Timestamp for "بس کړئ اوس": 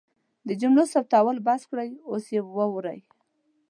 1.47-2.25